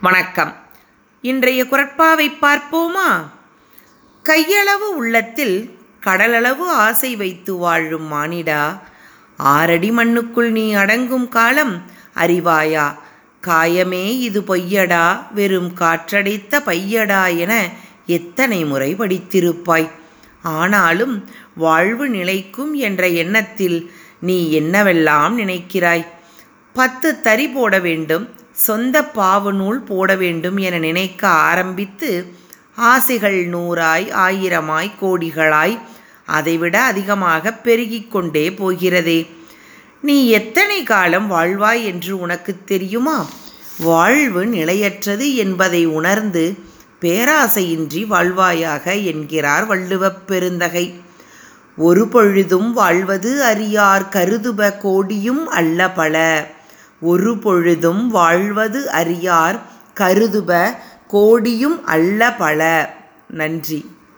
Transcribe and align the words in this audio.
வணக்கம். 0.00 0.52
இன்றைய 1.20 1.64
குரட்பாவை 1.64 2.26
பார்ப்போமா? 2.42 3.30
கையளவு 4.24 4.88
உள்ளத்தில் 4.96 5.78
கடலளவு 6.06 6.66
ஆசை 6.84 7.16
வைத்து 7.16 7.56
வாழும் 7.56 8.12
மானிடா 8.12 8.80
ஆறடி 9.36 9.90
மண்ணுக்குள் 9.90 10.50
நீ 10.50 10.74
அடங்கும் 10.74 11.28
காலம் 11.28 11.82
அறிவாயா? 12.16 12.94
காயமே 13.46 14.04
இது 14.18 14.40
பொய்யடா 14.40 15.32
வெறும் 15.34 15.72
காற்றடைத்த 15.80 16.60
பையடா 16.66 17.36
என 17.36 17.68
எத்தனை 18.06 18.64
முறை 18.64 18.94
படித்திருப்பாய்? 18.94 19.90
ஆனாலும் 20.42 21.28
வாழ்வு 21.54 22.08
நிலைக்கும் 22.08 22.74
என்ற 22.74 23.08
எண்ணத்தில் 23.08 23.92
நீ 24.20 24.60
என்னவெல்லாம் 24.60 25.34
நினைக்கிறாய்? 25.34 26.06
பத்து 26.78 27.20
தறி 27.20 27.48
போட 27.48 27.78
வேண்டும் 27.78 28.28
சொந்த 28.52 29.00
பாவு 29.00 29.52
நூல் 29.52 29.82
போட 29.82 30.16
வேண்டும் 30.16 30.56
என 30.56 30.78
நினைக்க 30.78 31.26
ஆரம்பித்து 31.28 32.34
ஆசைகள் 32.76 33.46
நூறாய் 33.46 34.10
ஆயிரமாய் 34.10 34.90
கோடிகளாய் 35.00 35.78
அதைவிட 36.26 36.82
அதிகமாக 36.82 37.52
பெருகிக் 37.52 38.10
கொண்டே 38.10 38.52
போகிறதே. 38.52 39.30
நீ 40.02 40.28
எத்தனை 40.28 40.82
காலம் 40.82 41.30
வாழ்வாய் 41.30 41.84
என்று 41.84 42.20
உனக்கு 42.20 42.56
தெரியுமா? 42.64 43.26
வாழ்வு 43.78 44.46
நிலையற்றது 44.46 45.34
என்பதை 45.34 45.86
உணர்ந்து 45.86 46.54
பேராசையின்றி 47.00 48.04
வாழ்வாயாக 48.06 49.04
என்கிறார் 49.04 49.66
வள்ளுவப் 49.66 50.26
பெருந்தகை. 50.26 51.00
ஒரு 51.76 52.08
பொழுதும் 52.08 52.72
வாழ்வது 52.72 53.44
அறியார் 53.44 54.08
கருதுப 54.08 54.74
கோடியும் 54.82 55.44
அல்ல 55.44 55.90
பல. 55.90 56.16
ஒரு 57.00 57.38
பொழுதும் 57.38 58.08
வாழ்வது 58.08 58.90
அறியார் 58.90 59.60
கருதுப 59.96 60.74
கோடியும் 61.12 61.84
அல்ல 61.84 62.34
பல. 62.34 62.90
நன்றி. 63.28 63.97